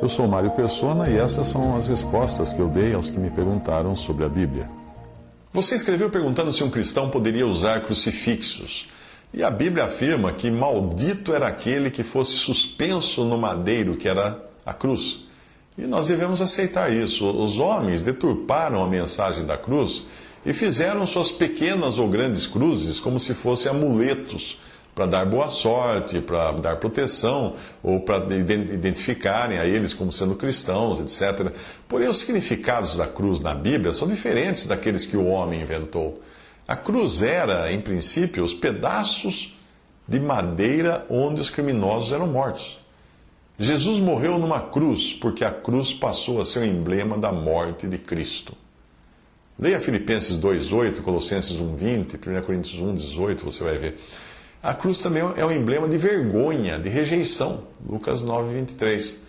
[0.00, 3.28] Eu sou Mário Persona e essas são as respostas que eu dei aos que me
[3.28, 4.70] perguntaram sobre a Bíblia.
[5.52, 8.88] Você escreveu perguntando se um cristão poderia usar crucifixos.
[9.34, 14.42] E a Bíblia afirma que maldito era aquele que fosse suspenso no madeiro, que era
[14.64, 15.24] a cruz.
[15.76, 17.26] E nós devemos aceitar isso.
[17.26, 20.06] Os homens deturparam a mensagem da cruz
[20.46, 24.58] e fizeram suas pequenas ou grandes cruzes como se fossem amuletos
[24.98, 27.54] para dar boa sorte, para dar proteção,
[27.84, 31.52] ou para identificarem a eles como sendo cristãos, etc.
[31.86, 36.20] Porém, os significados da cruz na Bíblia são diferentes daqueles que o homem inventou.
[36.66, 39.56] A cruz era, em princípio, os pedaços
[40.08, 42.80] de madeira onde os criminosos eram mortos.
[43.56, 47.98] Jesus morreu numa cruz porque a cruz passou a ser o emblema da morte de
[47.98, 48.52] Cristo.
[49.56, 53.96] Leia Filipenses 2,8, Colossenses 1,20, 1 Coríntios 1,18, você vai ver.
[54.62, 57.62] A cruz também é um emblema de vergonha, de rejeição.
[57.88, 59.20] Lucas 9, 23.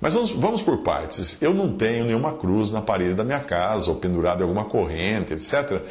[0.00, 1.40] Mas vamos, vamos por partes.
[1.42, 5.34] Eu não tenho nenhuma cruz na parede da minha casa, ou pendurada em alguma corrente,
[5.34, 5.82] etc.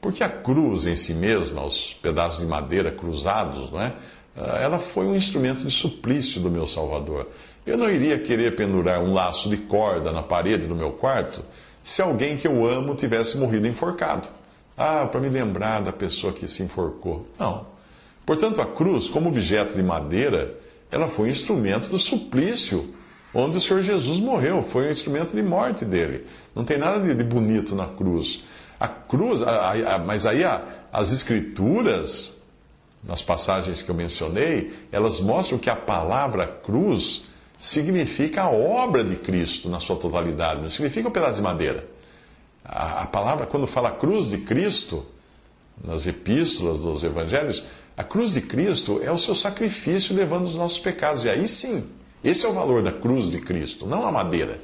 [0.00, 3.92] Porque a cruz em si mesma, os pedaços de madeira cruzados, não é?
[4.36, 7.28] Ah, ela foi um instrumento de suplício do meu Salvador.
[7.66, 11.42] Eu não iria querer pendurar um laço de corda na parede do meu quarto
[11.82, 14.28] se alguém que eu amo tivesse morrido enforcado.
[14.76, 17.26] Ah, para me lembrar da pessoa que se enforcou.
[17.38, 17.75] Não.
[18.26, 20.58] Portanto, a cruz, como objeto de madeira,
[20.90, 22.92] ela foi um instrumento do suplício
[23.32, 26.24] onde o Senhor Jesus morreu, foi um instrumento de morte dele.
[26.54, 28.42] Não tem nada de, bonito na cruz.
[28.80, 32.42] A cruz, a, a, mas aí a, as escrituras,
[33.04, 37.26] nas passagens que eu mencionei, elas mostram que a palavra cruz
[37.58, 41.86] significa a obra de Cristo na sua totalidade, não significa um pedaço de madeira.
[42.64, 45.04] A, a palavra, quando fala cruz de Cristo,
[45.84, 47.64] nas epístolas dos evangelhos,
[47.96, 51.24] a cruz de Cristo é o seu sacrifício levando os nossos pecados.
[51.24, 51.84] E aí sim,
[52.22, 54.58] esse é o valor da cruz de Cristo, não a madeira.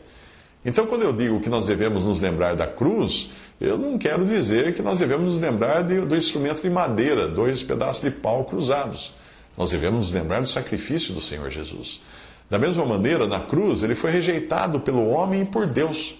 [0.65, 4.75] Então, quando eu digo que nós devemos nos lembrar da cruz, eu não quero dizer
[4.75, 9.13] que nós devemos nos lembrar de, do instrumento de madeira, dois pedaços de pau cruzados.
[9.57, 12.01] Nós devemos nos lembrar do sacrifício do Senhor Jesus.
[12.49, 16.15] Da mesma maneira, na cruz, ele foi rejeitado pelo homem e por Deus,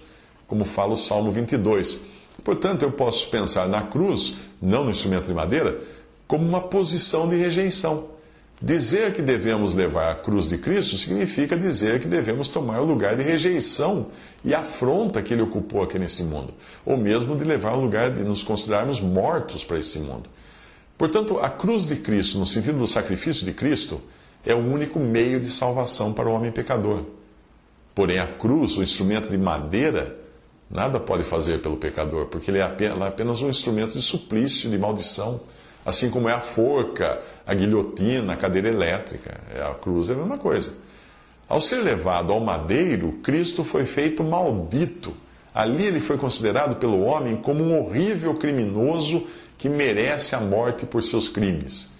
[0.47, 2.01] como fala o Salmo 22.
[2.43, 5.79] Portanto, eu posso pensar na cruz, não no instrumento de madeira,
[6.27, 8.13] como uma posição de rejeição.
[8.61, 13.17] Dizer que devemos levar a cruz de Cristo significa dizer que devemos tomar o lugar
[13.17, 14.07] de rejeição
[14.43, 16.53] e afronta que ele ocupou aqui nesse mundo,
[16.85, 20.29] ou mesmo de levar o lugar de nos considerarmos mortos para esse mundo.
[20.97, 23.99] Portanto, a cruz de Cristo, no sentido do sacrifício de Cristo,
[24.45, 27.03] é o único meio de salvação para o homem pecador.
[27.93, 30.15] Porém, a cruz, o instrumento de madeira,
[30.71, 35.41] nada pode fazer pelo pecador, porque ele é apenas um instrumento de suplício, de maldição
[35.85, 39.39] Assim como é a forca, a guilhotina, a cadeira elétrica.
[39.53, 40.73] É, a cruz é a mesma coisa.
[41.47, 45.13] Ao ser levado ao madeiro, Cristo foi feito maldito.
[45.53, 49.27] Ali ele foi considerado pelo homem como um horrível criminoso
[49.57, 51.91] que merece a morte por seus crimes.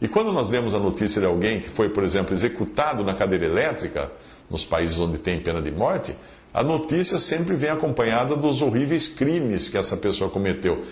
[0.00, 3.46] E quando nós lemos a notícia de alguém que foi, por exemplo, executado na cadeira
[3.46, 4.10] elétrica,
[4.50, 6.14] nos países onde tem pena de morte,
[6.52, 10.84] a notícia sempre vem acompanhada dos horríveis crimes que essa pessoa cometeu.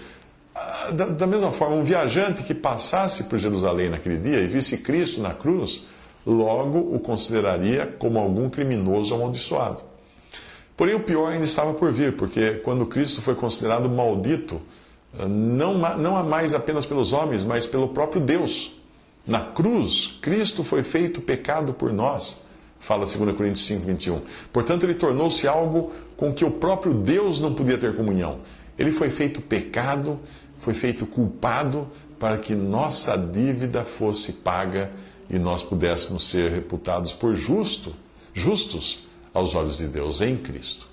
[0.92, 5.20] Da, da mesma forma, um viajante que passasse por Jerusalém naquele dia e visse Cristo
[5.20, 5.84] na cruz,
[6.26, 9.82] logo o consideraria como algum criminoso amaldiçoado.
[10.76, 14.60] Porém, o pior ainda estava por vir, porque quando Cristo foi considerado maldito,
[15.18, 18.72] ah, não, não mais apenas pelos homens, mas pelo próprio Deus.
[19.26, 22.42] Na cruz, Cristo foi feito pecado por nós,
[22.78, 24.20] fala 2 Coríntios 5, 21.
[24.52, 28.40] Portanto, ele tornou-se algo com que o próprio Deus não podia ter comunhão.
[28.78, 30.20] Ele foi feito pecado
[30.58, 31.88] foi feito culpado
[32.18, 34.90] para que nossa dívida fosse paga
[35.30, 37.94] e nós pudéssemos ser reputados por justo,
[38.34, 40.88] justos aos olhos de Deus em Cristo.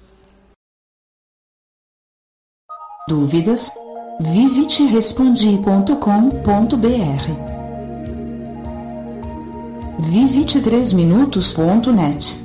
[3.08, 3.72] Dúvidas?
[4.20, 5.98] Visite respondi.com.br.
[10.12, 12.43] Visite 3minutos.net.